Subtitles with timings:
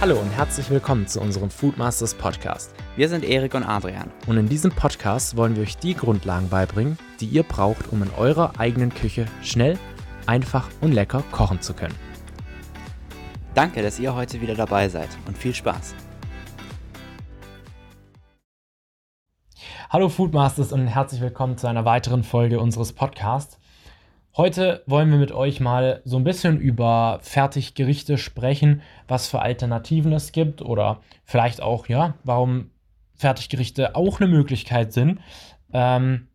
[0.00, 2.72] Hallo und herzlich willkommen zu unserem Foodmasters Podcast.
[2.94, 4.12] Wir sind Erik und Adrian.
[4.28, 8.10] Und in diesem Podcast wollen wir euch die Grundlagen beibringen, die ihr braucht, um in
[8.16, 9.76] eurer eigenen Küche schnell,
[10.24, 11.96] einfach und lecker kochen zu können.
[13.54, 15.96] Danke, dass ihr heute wieder dabei seid und viel Spaß.
[19.90, 23.58] Hallo Foodmasters und herzlich willkommen zu einer weiteren Folge unseres Podcasts.
[24.36, 30.12] Heute wollen wir mit euch mal so ein bisschen über Fertiggerichte sprechen, was für Alternativen
[30.12, 32.70] es gibt oder vielleicht auch, ja, warum
[33.16, 35.20] Fertiggerichte auch eine Möglichkeit sind.
[35.72, 36.28] Ähm,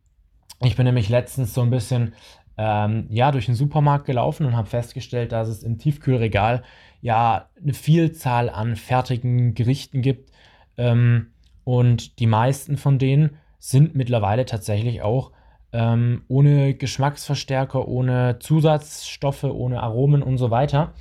[0.62, 2.14] ich bin nämlich letztens so ein bisschen
[2.58, 6.64] ähm, ja, durch den Supermarkt gelaufen und habe festgestellt, dass es im Tiefkühlregal
[7.02, 10.32] ja eine Vielzahl an fertigen Gerichten gibt.
[10.78, 11.34] Ähm,
[11.64, 15.32] und die meisten von denen sind mittlerweile tatsächlich auch
[15.74, 20.94] ähm, ohne Geschmacksverstärker, ohne Zusatzstoffe, ohne Aromen und so weiter.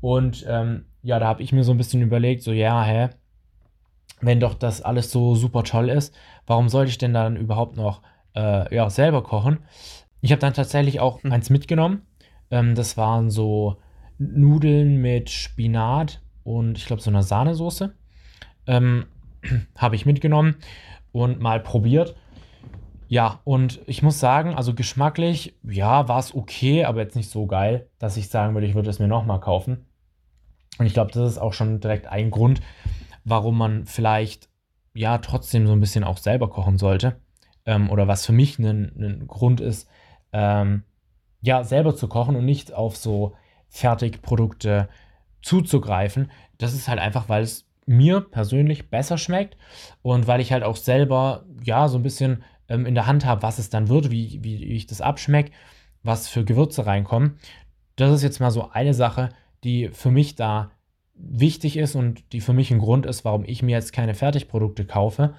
[0.00, 3.10] Und ähm, ja, da habe ich mir so ein bisschen überlegt, so ja, hä,
[4.20, 6.14] wenn doch das alles so super toll ist,
[6.46, 8.02] warum sollte ich denn dann überhaupt noch
[8.34, 9.60] äh, ja, selber kochen?
[10.20, 11.32] Ich habe dann tatsächlich auch hm.
[11.32, 12.02] eins mitgenommen.
[12.50, 13.76] Ähm, das waren so
[14.18, 17.94] Nudeln mit Spinat und ich glaube so einer Sahnesoße.
[18.66, 19.06] Ähm,
[19.76, 20.56] habe ich mitgenommen
[21.12, 22.16] und mal probiert.
[23.10, 27.44] Ja, und ich muss sagen, also geschmacklich, ja, war es okay, aber jetzt nicht so
[27.46, 29.84] geil, dass ich sagen würde, ich würde es mir nochmal kaufen.
[30.78, 32.60] Und ich glaube, das ist auch schon direkt ein Grund,
[33.24, 34.48] warum man vielleicht,
[34.94, 37.20] ja, trotzdem so ein bisschen auch selber kochen sollte.
[37.66, 39.88] Ähm, oder was für mich ein, Grund ist,
[40.32, 40.84] ähm,
[41.42, 43.34] ja, selber zu kochen und nicht auf so
[43.70, 44.88] Fertigprodukte
[45.42, 46.30] zuzugreifen.
[46.58, 49.56] Das ist halt einfach, weil es mir persönlich besser schmeckt
[50.00, 53.42] und weil ich halt auch selber, ja, so ein bisschen ähm, in der Hand habe,
[53.42, 55.52] was es dann wird, wie, wie ich das abschmecke,
[56.02, 57.36] was für Gewürze reinkommen.
[57.96, 59.30] Das ist jetzt mal so eine Sache,
[59.62, 60.70] die für mich da
[61.14, 64.86] wichtig ist und die für mich ein Grund ist, warum ich mir jetzt keine Fertigprodukte
[64.86, 65.34] kaufe.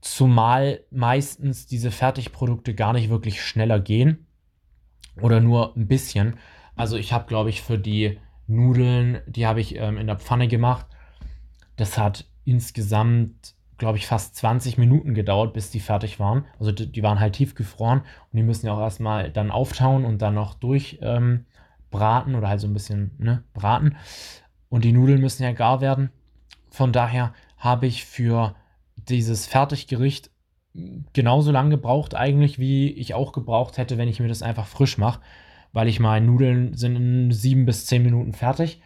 [0.00, 4.26] Zumal meistens diese Fertigprodukte gar nicht wirklich schneller gehen
[5.20, 6.36] oder nur ein bisschen.
[6.74, 10.48] Also ich habe, glaube ich, für die Nudeln, die habe ich ähm, in der Pfanne
[10.48, 10.86] gemacht.
[11.76, 16.46] Das hat insgesamt glaube ich, fast 20 Minuten gedauert, bis die fertig waren.
[16.58, 20.22] Also die, die, waren halt tiefgefroren und die müssen ja auch erstmal dann auftauen und
[20.22, 21.44] dann noch durchbraten
[22.32, 23.96] ähm, oder halt so ein bisschen ne, braten.
[24.70, 26.08] Und die Nudeln müssen ja gar werden.
[26.70, 28.54] Von daher habe ich für
[28.96, 30.30] dieses Fertiggericht
[31.12, 34.96] genauso lange gebraucht eigentlich, wie ich auch gebraucht hätte, wenn ich mir das einfach frisch
[34.96, 35.20] mache.
[35.74, 38.80] Weil ich meine, Nudeln sind in sieben bis zehn Minuten fertig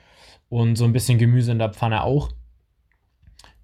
[0.48, 2.32] und so ein bisschen Gemüse in der Pfanne auch.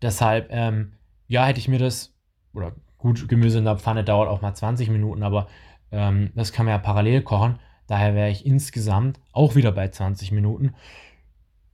[0.00, 0.92] Deshalb ähm,
[1.26, 2.14] ja, hätte ich mir das,
[2.52, 5.48] oder gut, Gemüse in der Pfanne dauert auch mal 20 Minuten, aber
[5.92, 7.58] ähm, das kann man ja parallel kochen.
[7.86, 10.74] Daher wäre ich insgesamt auch wieder bei 20 Minuten.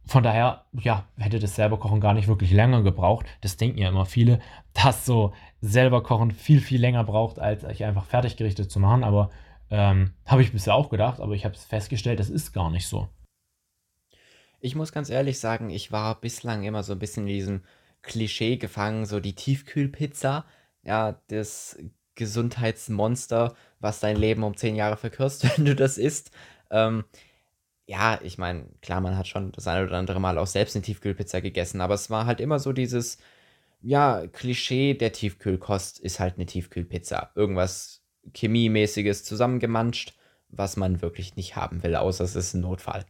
[0.06, 3.27] Von daher, ja, hätte das selber kochen gar nicht wirklich länger gebraucht.
[3.43, 4.41] Das denken ja immer viele,
[4.72, 9.05] dass so selber kochen viel, viel länger braucht, als ich einfach Fertiggerichte zu machen.
[9.05, 9.31] Aber
[9.71, 13.09] ähm, habe ich bisher auch gedacht, aber ich habe festgestellt, das ist gar nicht so.
[14.59, 17.62] Ich muss ganz ehrlich sagen, ich war bislang immer so ein bisschen in diesem
[18.03, 20.44] Klischee gefangen, so die Tiefkühlpizza,
[20.83, 21.78] ja, das
[22.15, 26.31] Gesundheitsmonster, was dein Leben um zehn Jahre verkürzt, wenn du das isst.
[26.71, 27.05] Ähm,
[27.87, 30.83] ja, ich meine, klar, man hat schon das eine oder andere Mal auch selbst eine
[30.83, 33.19] Tiefkühlpizza gegessen, aber es war halt immer so dieses,
[33.83, 37.32] ja, Klischee der Tiefkühlkost ist halt eine Tiefkühlpizza.
[37.34, 38.03] Irgendwas
[38.34, 40.15] Chemiemäßiges zusammengemanscht,
[40.49, 43.06] was man wirklich nicht haben will, außer es ist ein Notfall.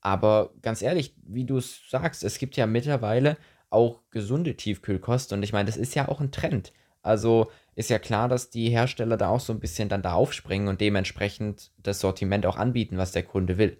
[0.00, 3.36] Aber ganz ehrlich, wie du es sagst, es gibt ja mittlerweile
[3.70, 5.32] auch gesunde Tiefkühlkost.
[5.32, 6.72] Und ich meine, das ist ja auch ein Trend.
[7.02, 10.68] Also ist ja klar, dass die Hersteller da auch so ein bisschen dann da aufspringen
[10.68, 13.78] und dementsprechend das Sortiment auch anbieten, was der Kunde will.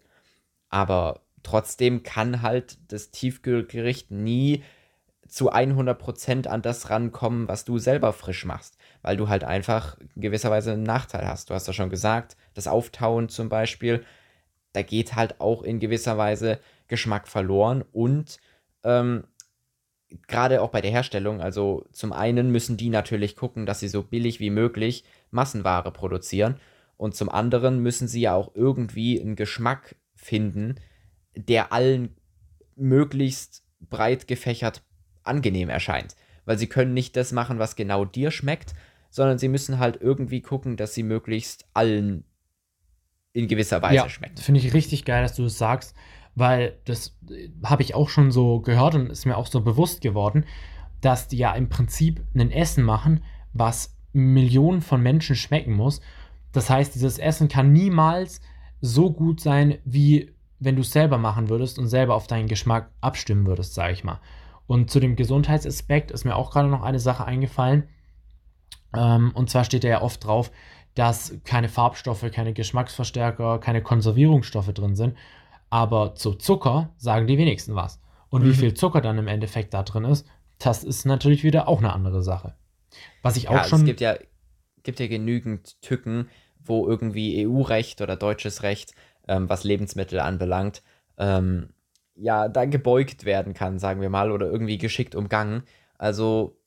[0.70, 4.62] Aber trotzdem kann halt das Tiefkühlgericht nie
[5.28, 10.22] zu 100% an das rankommen, was du selber frisch machst, weil du halt einfach in
[10.22, 11.50] gewisser Weise einen Nachteil hast.
[11.50, 14.04] Du hast ja schon gesagt, das Auftauen zum Beispiel,
[14.72, 16.58] da geht halt auch in gewisser Weise
[16.88, 18.38] Geschmack verloren und
[18.82, 19.24] ähm,
[20.26, 24.02] gerade auch bei der Herstellung, also zum einen müssen die natürlich gucken, dass sie so
[24.02, 26.56] billig wie möglich Massenware produzieren
[26.96, 30.76] und zum anderen müssen sie ja auch irgendwie einen Geschmack finden,
[31.34, 32.16] der allen
[32.76, 34.82] möglichst breit gefächert
[35.22, 38.74] angenehm erscheint, weil sie können nicht das machen, was genau dir schmeckt,
[39.10, 42.24] sondern sie müssen halt irgendwie gucken, dass sie möglichst allen
[43.32, 44.36] in gewisser Weise ja, schmecken.
[44.38, 45.96] Finde ich richtig geil, dass du es das sagst
[46.34, 50.00] weil das äh, habe ich auch schon so gehört und ist mir auch so bewusst
[50.00, 50.44] geworden,
[51.00, 53.22] dass die ja im Prinzip ein Essen machen,
[53.52, 56.00] was Millionen von Menschen schmecken muss.
[56.52, 58.40] Das heißt, dieses Essen kann niemals
[58.80, 62.90] so gut sein wie wenn du es selber machen würdest und selber auf deinen Geschmack
[63.00, 64.20] abstimmen würdest, sage ich mal.
[64.66, 67.88] Und zu dem Gesundheitsaspekt ist mir auch gerade noch eine Sache eingefallen.
[68.94, 70.52] Ähm, und zwar steht da ja oft drauf,
[70.94, 75.16] dass keine Farbstoffe, keine Geschmacksverstärker, keine Konservierungsstoffe drin sind.
[75.70, 78.00] Aber zu Zucker sagen die wenigsten was.
[78.28, 78.50] Und mhm.
[78.50, 80.26] wie viel Zucker dann im Endeffekt da drin ist,
[80.58, 82.54] das ist natürlich wieder auch eine andere Sache.
[83.22, 83.80] Was ich auch ja, schon.
[83.80, 84.16] Es gibt ja,
[84.82, 86.28] gibt ja genügend Tücken,
[86.62, 88.94] wo irgendwie EU-Recht oder deutsches Recht,
[89.28, 90.82] ähm, was Lebensmittel anbelangt,
[91.18, 91.70] ähm,
[92.14, 95.62] ja, da gebeugt werden kann, sagen wir mal, oder irgendwie geschickt umgangen.
[95.96, 96.58] Also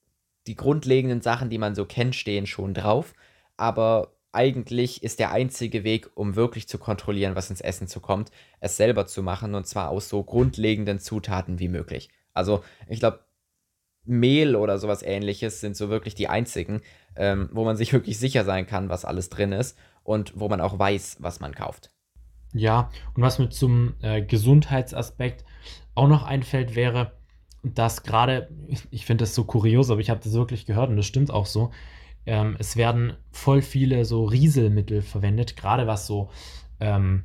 [0.47, 3.13] die grundlegenden Sachen, die man so kennt, stehen schon drauf.
[3.55, 8.31] Aber eigentlich ist der einzige Weg, um wirklich zu kontrollieren, was ins Essen zu kommt,
[8.59, 12.09] es selber zu machen und zwar aus so grundlegenden Zutaten wie möglich.
[12.33, 13.19] Also ich glaube,
[14.05, 16.81] Mehl oder sowas ähnliches sind so wirklich die einzigen,
[17.15, 20.61] ähm, wo man sich wirklich sicher sein kann, was alles drin ist und wo man
[20.61, 21.91] auch weiß, was man kauft.
[22.53, 25.43] Ja, und was mir zum äh, Gesundheitsaspekt
[25.95, 27.13] auch noch einfällt, wäre,
[27.63, 28.49] dass gerade,
[28.91, 31.45] ich finde das so kurios, aber ich habe das wirklich gehört und das stimmt auch
[31.45, 31.71] so,
[32.25, 36.29] ähm, es werden voll viele so Rieselmittel verwendet, gerade was so
[36.79, 37.23] ähm,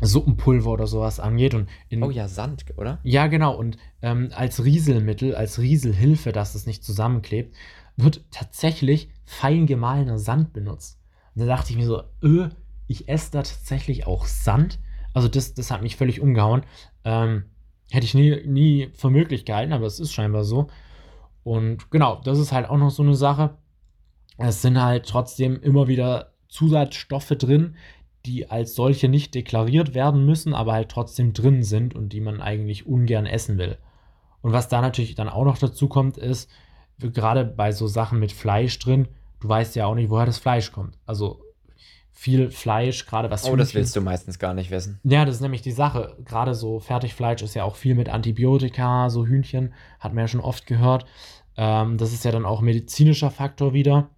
[0.00, 1.54] Suppenpulver oder sowas angeht.
[1.54, 2.98] Und in, oh ja, Sand, oder?
[3.02, 3.54] Ja, genau.
[3.54, 7.54] Und ähm, als Rieselmittel, als Rieselhilfe, dass es nicht zusammenklebt,
[7.96, 11.00] wird tatsächlich fein gemahlener Sand benutzt.
[11.34, 12.48] Und da dachte ich mir so, öh,
[12.88, 14.78] ich esse da tatsächlich auch Sand.
[15.14, 16.62] Also das, das hat mich völlig umgehauen.
[17.04, 17.44] Ähm,
[17.90, 20.68] hätte ich nie, nie für möglich gehalten, aber es ist scheinbar so.
[21.44, 23.56] Und genau, das ist halt auch noch so eine Sache.
[24.38, 27.76] Es sind halt trotzdem immer wieder Zusatzstoffe drin,
[28.26, 32.40] die als solche nicht deklariert werden müssen, aber halt trotzdem drin sind und die man
[32.40, 33.78] eigentlich ungern essen will.
[34.42, 36.50] Und was da natürlich dann auch noch dazu kommt, ist,
[36.98, 39.08] gerade bei so Sachen mit Fleisch drin,
[39.40, 40.98] du weißt ja auch nicht, woher das Fleisch kommt.
[41.06, 41.42] Also
[42.12, 43.44] viel Fleisch, gerade was.
[43.44, 45.00] Oh, das willst du meistens gar nicht wissen.
[45.02, 46.16] Ja, das ist nämlich die Sache.
[46.24, 50.40] Gerade so Fertigfleisch ist ja auch viel mit Antibiotika, so Hühnchen, hat man ja schon
[50.40, 51.06] oft gehört.
[51.56, 54.10] Ähm, das ist ja dann auch medizinischer Faktor wieder.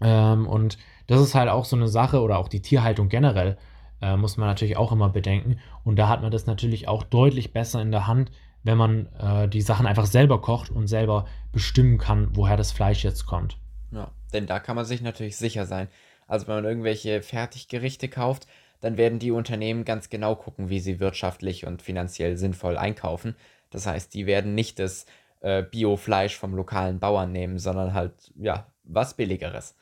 [0.00, 3.56] Ähm, und das ist halt auch so eine Sache oder auch die Tierhaltung generell
[4.00, 5.58] äh, muss man natürlich auch immer bedenken.
[5.84, 8.30] Und da hat man das natürlich auch deutlich besser in der Hand,
[8.62, 13.04] wenn man äh, die Sachen einfach selber kocht und selber bestimmen kann, woher das Fleisch
[13.04, 13.58] jetzt kommt.
[13.92, 15.88] Ja, denn da kann man sich natürlich sicher sein.
[16.26, 18.46] Also wenn man irgendwelche Fertiggerichte kauft,
[18.80, 23.36] dann werden die Unternehmen ganz genau gucken, wie sie wirtschaftlich und finanziell sinnvoll einkaufen.
[23.70, 25.06] Das heißt, die werden nicht das
[25.40, 29.76] äh, Biofleisch vom lokalen Bauern nehmen, sondern halt, ja, was billigeres.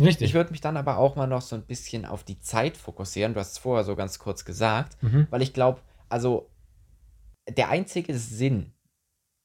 [0.00, 0.28] Richtig.
[0.28, 3.34] Ich würde mich dann aber auch mal noch so ein bisschen auf die Zeit fokussieren.
[3.34, 5.26] Du hast es vorher so ganz kurz gesagt, mhm.
[5.30, 6.50] weil ich glaube, also
[7.48, 8.72] der einzige Sinn,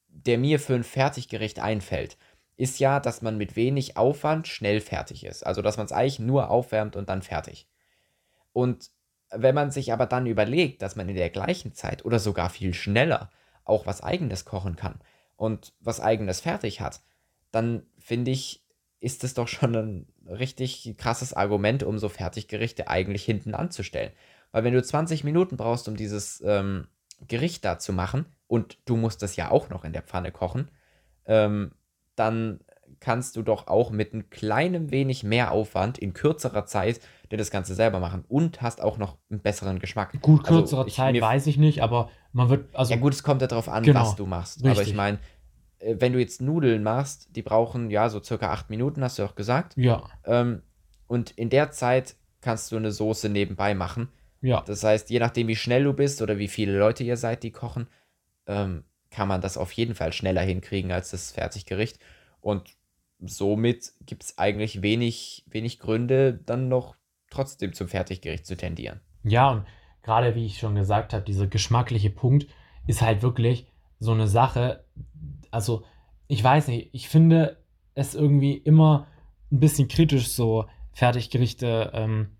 [0.07, 2.17] der mir für ein Fertiggericht einfällt,
[2.57, 5.45] ist ja, dass man mit wenig Aufwand schnell fertig ist.
[5.45, 7.67] Also, dass man es eigentlich nur aufwärmt und dann fertig.
[8.53, 8.91] Und
[9.31, 12.73] wenn man sich aber dann überlegt, dass man in der gleichen Zeit oder sogar viel
[12.73, 13.29] schneller
[13.65, 14.99] auch was eigenes kochen kann
[15.35, 17.01] und was eigenes fertig hat,
[17.51, 18.63] dann finde ich,
[18.99, 24.11] ist es doch schon ein richtig krasses Argument, um so Fertiggerichte eigentlich hinten anzustellen.
[24.51, 26.87] Weil wenn du 20 Minuten brauchst, um dieses ähm,
[27.27, 30.69] Gericht da zu machen, und du musst das ja auch noch in der Pfanne kochen,
[31.25, 31.71] ähm,
[32.15, 32.59] dann
[32.99, 37.51] kannst du doch auch mit ein kleinem wenig mehr Aufwand in kürzerer Zeit dir das
[37.51, 40.19] Ganze selber machen und hast auch noch einen besseren Geschmack.
[40.21, 42.73] Gut, kürzerer also Zeit weiß ich nicht, aber man wird.
[42.75, 44.57] Also, ja, gut, es kommt ja darauf an, genau, was du machst.
[44.57, 44.71] Richtig.
[44.71, 45.19] Aber ich meine,
[45.79, 49.35] wenn du jetzt Nudeln machst, die brauchen ja so circa acht Minuten, hast du auch
[49.35, 49.73] gesagt.
[49.77, 50.03] Ja.
[50.25, 50.61] Ähm,
[51.07, 54.09] und in der Zeit kannst du eine Soße nebenbei machen.
[54.41, 54.61] Ja.
[54.61, 57.51] Das heißt, je nachdem, wie schnell du bist oder wie viele Leute ihr seid, die
[57.51, 57.87] kochen,
[58.47, 61.99] ähm, kann man das auf jeden Fall schneller hinkriegen als das Fertiggericht.
[62.41, 62.75] Und
[63.19, 66.95] somit gibt es eigentlich wenig, wenig Gründe, dann noch
[67.29, 69.01] trotzdem zum Fertiggericht zu tendieren.
[69.23, 69.65] Ja, und
[70.03, 72.47] gerade wie ich schon gesagt habe, dieser geschmackliche Punkt
[72.87, 73.67] ist halt wirklich
[73.99, 74.85] so eine Sache.
[75.55, 75.85] Also,
[76.27, 79.07] ich weiß nicht, ich finde es irgendwie immer
[79.53, 82.35] ein bisschen kritisch, so Fertiggerichte ähm,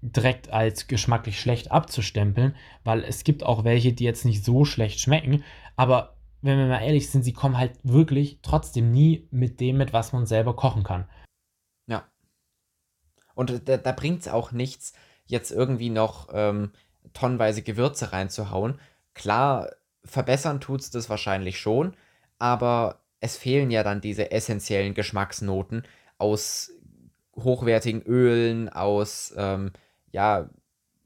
[0.00, 4.98] direkt als geschmacklich schlecht abzustempeln, weil es gibt auch welche, die jetzt nicht so schlecht
[4.98, 5.44] schmecken,
[5.76, 9.92] aber wenn wir mal ehrlich sind, sie kommen halt wirklich trotzdem nie mit dem mit,
[9.92, 11.06] was man selber kochen kann.
[11.86, 12.08] Ja.
[13.34, 14.94] Und da, da bringt es auch nichts,
[15.26, 16.72] jetzt irgendwie noch ähm,
[17.12, 18.80] tonnenweise Gewürze reinzuhauen.
[19.12, 19.68] Klar,
[20.02, 21.94] verbessern tut es das wahrscheinlich schon,
[22.44, 25.84] aber es fehlen ja dann diese essentiellen Geschmacksnoten
[26.18, 26.70] aus
[27.34, 29.72] hochwertigen Ölen, aus ähm,
[30.12, 30.50] ja,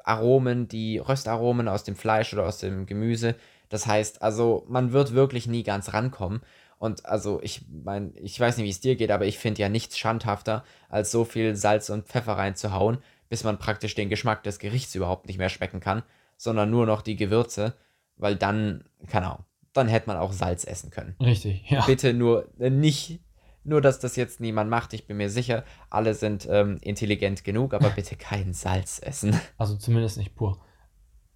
[0.03, 3.37] Aromen, die Röstaromen aus dem Fleisch oder aus dem Gemüse,
[3.69, 6.41] das heißt, also man wird wirklich nie ganz rankommen.
[6.79, 9.69] Und also ich meine, ich weiß nicht, wie es dir geht, aber ich finde ja
[9.69, 14.59] nichts schandhafter, als so viel Salz und Pfeffer reinzuhauen, bis man praktisch den Geschmack des
[14.59, 16.03] Gerichts überhaupt nicht mehr schmecken kann.
[16.37, 17.75] sondern nur noch die Gewürze,
[18.17, 21.15] weil dann, keine Ahnung, dann hätte man auch Salz essen können.
[21.21, 21.85] Richtig, ja.
[21.85, 23.21] Bitte nur äh, nicht,
[23.65, 24.93] nur dass das jetzt niemand macht.
[24.93, 29.39] Ich bin mir sicher, alle sind ähm, intelligent genug, aber bitte kein Salz essen.
[29.59, 30.59] Also zumindest nicht pur.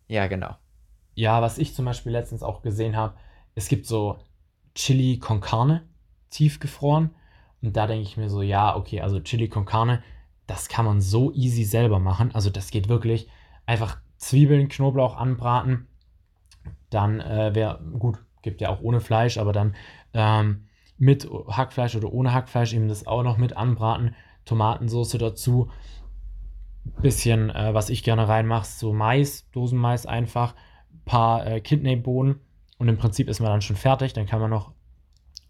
[0.08, 0.56] Ja, genau.
[1.14, 3.14] Ja, was ich zum Beispiel letztens auch gesehen habe,
[3.54, 4.18] es gibt so
[4.74, 5.86] Chili con Carne,
[6.30, 7.10] tiefgefroren.
[7.60, 10.02] Und da denke ich mir so, ja, okay, also Chili con Carne,
[10.46, 12.34] das kann man so easy selber machen.
[12.34, 13.28] Also das geht wirklich
[13.66, 15.88] einfach Zwiebeln, Knoblauch anbraten.
[16.92, 19.74] Dann äh, wäre, gut, gibt ja auch ohne Fleisch, aber dann
[20.12, 20.66] ähm,
[20.98, 24.14] mit Hackfleisch oder ohne Hackfleisch eben das auch noch mit anbraten.
[24.44, 25.70] Tomatensauce dazu.
[27.00, 30.54] Bisschen, äh, was ich gerne reinmache, so Mais, Dosenmais einfach.
[31.04, 32.40] Paar äh, Kidneybohnen.
[32.78, 34.12] Und im Prinzip ist man dann schon fertig.
[34.12, 34.72] Dann kann man noch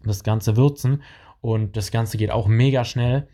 [0.03, 1.03] das Ganze würzen.
[1.41, 3.27] Und das Ganze geht auch mega schnell.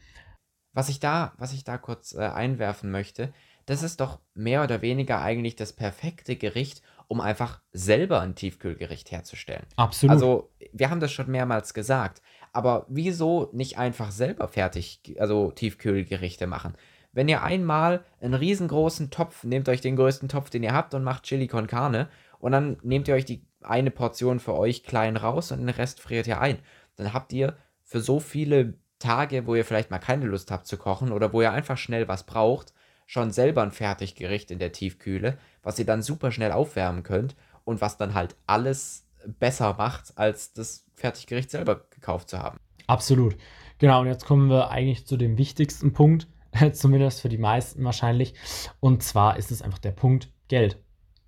[0.74, 3.34] Was ich da, was ich da kurz äh, einwerfen möchte,
[3.66, 9.12] das ist doch mehr oder weniger eigentlich das perfekte Gericht, um einfach selber ein Tiefkühlgericht
[9.12, 9.66] herzustellen.
[9.76, 10.14] Absolut.
[10.14, 12.22] Also, wir haben das schon mehrmals gesagt,
[12.54, 16.76] aber wieso nicht einfach selber fertig, also Tiefkühlgerichte machen?
[17.12, 21.04] Wenn ihr einmal einen riesengroßen Topf, nehmt euch den größten Topf, den ihr habt und
[21.04, 25.18] macht Chili con Carne und dann nehmt ihr euch die eine Portion für euch klein
[25.18, 26.60] raus und den Rest friert ihr ein.
[26.96, 30.78] Dann habt ihr für so viele Tage, wo ihr vielleicht mal keine Lust habt zu
[30.78, 32.74] kochen oder wo ihr einfach schnell was braucht,
[33.10, 37.82] schon selber ein Fertiggericht in der Tiefkühle, was ihr dann super schnell aufwärmen könnt und
[37.82, 39.08] was dann halt alles
[39.40, 42.60] besser macht, als das Fertiggericht selber gekauft zu haben.
[42.86, 43.36] Absolut.
[43.80, 46.28] Genau, und jetzt kommen wir eigentlich zu dem wichtigsten Punkt,
[46.74, 48.36] zumindest für die meisten wahrscheinlich.
[48.80, 50.78] Und zwar ist es einfach der Punkt Geld.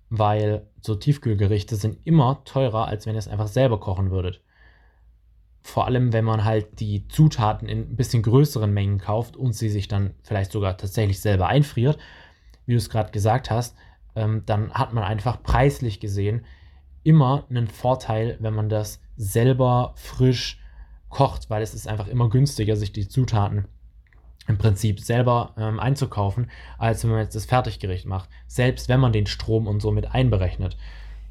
[0.08, 4.40] Weil so Tiefkühlgerichte sind immer teurer, als wenn ihr es einfach selber kochen würdet
[5.62, 9.68] vor allem wenn man halt die Zutaten in ein bisschen größeren Mengen kauft und sie
[9.68, 11.98] sich dann vielleicht sogar tatsächlich selber einfriert,
[12.66, 13.76] wie du es gerade gesagt hast,
[14.14, 16.44] ähm, dann hat man einfach preislich gesehen
[17.04, 20.60] immer einen Vorteil, wenn man das selber frisch
[21.08, 23.66] kocht, weil es ist einfach immer günstiger, sich die Zutaten
[24.48, 28.28] im Prinzip selber ähm, einzukaufen, als wenn man jetzt das Fertiggericht macht.
[28.46, 30.76] Selbst wenn man den Strom und so mit einberechnet.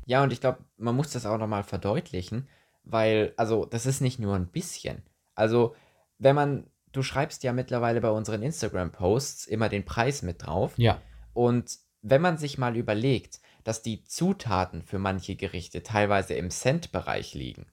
[0.06, 2.48] Ja, und ich glaube, man muss das auch nochmal verdeutlichen
[2.84, 5.04] weil, also, das ist nicht nur ein bisschen.
[5.36, 5.76] Also,
[6.18, 10.74] wenn man, du schreibst ja mittlerweile bei unseren Instagram-Posts immer den Preis mit drauf.
[10.78, 11.02] Ja.
[11.34, 17.34] Und wenn man sich mal überlegt, dass die Zutaten für manche Gerichte teilweise im Cent-Bereich
[17.34, 17.68] liegen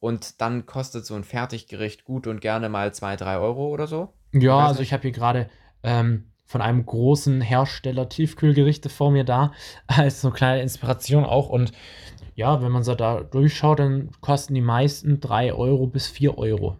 [0.00, 4.12] und dann kostet so ein Fertiggericht gut und gerne mal 2, 3 Euro oder so.
[4.32, 5.48] Ja, also ich habe hier gerade
[5.82, 9.52] ähm, von einem großen Hersteller Tiefkühlgerichte vor mir da,
[9.86, 11.48] als so eine kleine Inspiration auch.
[11.48, 11.72] Und
[12.36, 16.78] ja, wenn man so da durchschaut, dann kosten die meisten 3 Euro bis 4 Euro.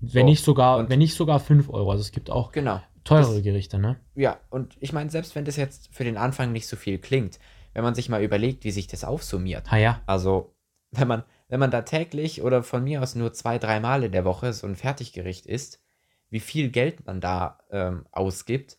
[0.00, 1.90] Wenn, so, nicht sogar, wenn nicht sogar 5 Euro.
[1.90, 3.96] Also es gibt auch genau, teurere das, Gerichte, ne?
[4.14, 7.40] Ja, und ich meine, selbst wenn das jetzt für den Anfang nicht so viel klingt,
[7.74, 9.72] wenn man sich mal überlegt, wie sich das aufsummiert.
[9.72, 10.00] Ah ja.
[10.06, 10.54] Also,
[10.92, 14.12] wenn man, wenn man da täglich oder von mir aus nur zwei, drei Mal in
[14.12, 15.82] der Woche so ein Fertiggericht isst,
[16.30, 18.78] wie viel Geld man da ähm, ausgibt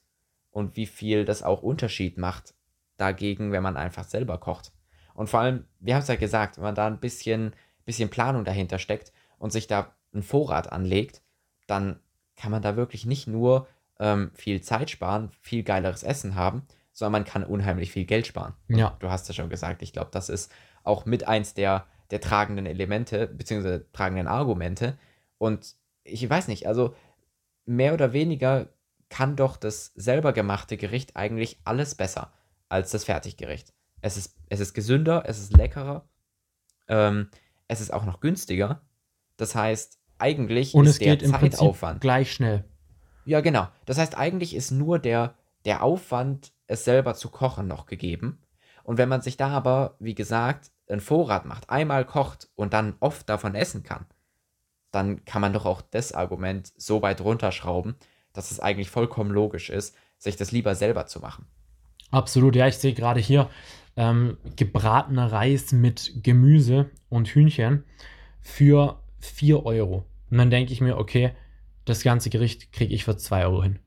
[0.51, 2.53] und wie viel das auch Unterschied macht
[2.95, 4.71] dagegen, wenn man einfach selber kocht.
[5.17, 7.53] Und vor allem, wir haben es ja gesagt, wenn man da ein bisschen,
[7.85, 11.23] bisschen Planung dahinter steckt und sich da einen Vorrat anlegt,
[11.65, 11.99] dann
[12.35, 13.67] kann man da wirklich nicht nur
[13.99, 18.53] ähm, viel Zeit sparen, viel geileres Essen haben, sondern man kann unheimlich viel Geld sparen.
[18.67, 18.95] Ja.
[18.99, 20.51] Du hast ja schon gesagt, ich glaube, das ist
[20.83, 24.99] auch mit eins der, der tragenden Elemente, beziehungsweise tragenden Argumente.
[25.39, 26.93] Und ich weiß nicht, also
[27.65, 28.67] mehr oder weniger
[29.09, 32.31] kann doch das selber gemachte Gericht eigentlich alles besser
[32.69, 33.73] als das Fertiggericht.
[34.01, 36.07] Es ist, es ist gesünder, es ist leckerer,
[36.87, 37.29] ähm,
[37.67, 38.81] es ist auch noch günstiger.
[39.37, 42.01] Das heißt, eigentlich Und ist es der Zeitaufwand.
[42.01, 42.63] Gleich schnell.
[43.25, 43.67] Ja, genau.
[43.85, 45.35] Das heißt, eigentlich ist nur der,
[45.65, 48.39] der Aufwand, es selber zu kochen, noch gegeben.
[48.83, 52.95] Und wenn man sich da aber, wie gesagt, einen Vorrat macht, einmal kocht und dann
[52.99, 54.05] oft davon essen kann,
[54.91, 57.95] dann kann man doch auch das Argument so weit runterschrauben,
[58.33, 61.45] dass es eigentlich vollkommen logisch ist, sich das lieber selber zu machen.
[62.11, 63.49] Absolut, ja, ich sehe gerade hier,
[63.97, 67.83] ähm, gebratener Reis mit Gemüse und Hühnchen
[68.39, 70.05] für 4 Euro.
[70.29, 71.31] Und dann denke ich mir, okay,
[71.85, 73.79] das ganze Gericht kriege ich für 2 Euro hin.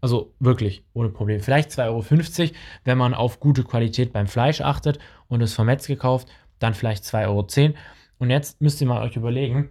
[0.00, 1.40] Also wirklich, ohne Problem.
[1.40, 5.86] Vielleicht 2,50 Euro, wenn man auf gute Qualität beim Fleisch achtet und es vom Metz
[5.86, 6.28] gekauft,
[6.60, 7.74] dann vielleicht 2,10 Euro.
[8.18, 9.70] Und jetzt müsst ihr mal euch überlegen,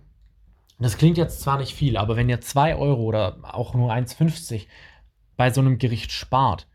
[0.80, 4.68] das klingt jetzt zwar nicht viel, aber wenn ihr 2 Euro oder auch nur 1,50
[5.38, 6.68] bei so einem Gericht spart,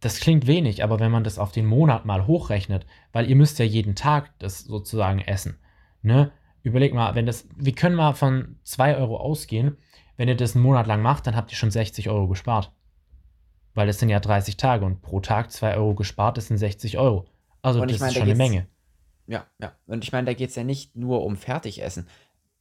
[0.00, 3.58] das klingt wenig, aber wenn man das auf den Monat mal hochrechnet, weil ihr müsst
[3.58, 5.58] ja jeden Tag das sozusagen essen,
[6.02, 6.32] ne?
[6.62, 9.78] Überleg mal, wenn das, wir können mal von 2 Euro ausgehen,
[10.16, 12.72] wenn ihr das einen Monat lang macht, dann habt ihr schon 60 Euro gespart.
[13.74, 16.98] weil es sind ja 30 Tage und pro Tag 2 Euro gespart, das sind 60
[16.98, 17.26] Euro.
[17.62, 18.66] Also das meine, ist da schon eine geht's Menge.
[19.26, 19.72] ja, ja.
[19.86, 22.08] Und ich meine, da geht es ja nicht nur um Fertigessen.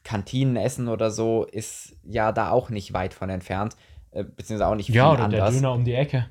[0.03, 3.75] Kantinenessen oder so ist ja da auch nicht weit von entfernt,
[4.11, 5.55] äh, beziehungsweise auch nicht viel Ja, oder der anders.
[5.55, 6.29] Döner um die Ecke.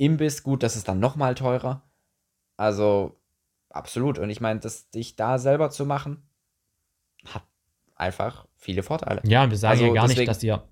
[0.00, 1.82] Imbiss, gut, das ist dann nochmal teurer.
[2.56, 3.16] Also,
[3.68, 4.18] absolut.
[4.18, 6.22] Und ich meine, das dich da selber zu machen,
[7.26, 7.42] hat
[7.94, 9.20] einfach viele Vorteile.
[9.24, 10.64] Ja, wir sagen Also ja gar nicht, deswegen- dass ihr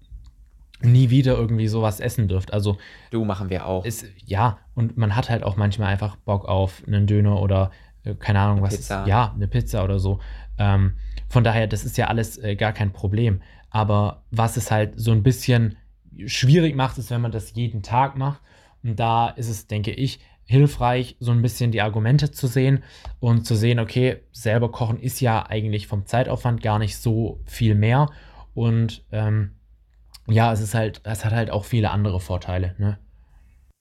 [0.80, 2.52] nie wieder irgendwie sowas essen dürft.
[2.52, 2.78] Also
[3.11, 3.85] Du machen wir auch.
[3.85, 7.70] ist, ja, und man hat halt auch manchmal einfach Bock auf einen Döner oder
[8.04, 9.02] äh, keine Ahnung, was Pizza.
[9.02, 9.08] ist.
[9.08, 10.20] Ja, eine Pizza oder so.
[10.56, 10.97] Ähm,
[11.28, 13.42] von daher, das ist ja alles äh, gar kein Problem.
[13.70, 15.76] Aber was es halt so ein bisschen
[16.26, 18.40] schwierig macht, ist, wenn man das jeden Tag macht.
[18.82, 22.82] Und da ist es, denke ich, hilfreich, so ein bisschen die Argumente zu sehen
[23.20, 27.75] und zu sehen, okay, selber kochen ist ja eigentlich vom Zeitaufwand gar nicht so viel
[27.75, 28.11] mehr.
[28.54, 29.56] Und ähm,
[30.26, 32.75] ja, es ist halt, es hat halt auch viele andere Vorteile.
[32.78, 32.99] Ne?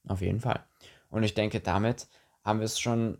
[0.08, 0.66] Auf jeden Fall.
[1.10, 2.08] Und ich denke, damit
[2.44, 3.20] haben wir es schon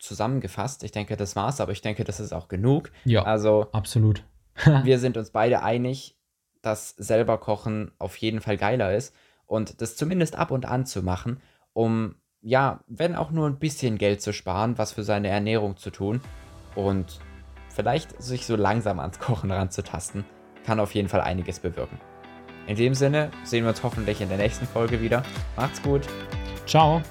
[0.00, 0.82] zusammengefasst.
[0.82, 2.90] Ich denke, das war's, aber ich denke, das ist auch genug.
[3.04, 4.24] Ja, Also, absolut.
[4.82, 6.16] wir sind uns beide einig,
[6.62, 9.14] dass selber kochen auf jeden Fall geiler ist
[9.48, 11.40] und das zumindest ab und an zu machen,
[11.72, 15.90] um ja, wenn auch nur ein bisschen Geld zu sparen, was für seine Ernährung zu
[15.90, 16.20] tun
[16.76, 17.18] und
[17.68, 20.24] vielleicht sich so langsam ans Kochen ranzutasten,
[20.64, 21.98] kann auf jeden Fall einiges bewirken.
[22.66, 25.22] In dem Sinne sehen wir uns hoffentlich in der nächsten Folge wieder.
[25.56, 26.06] Macht's gut.
[26.66, 27.02] Ciao.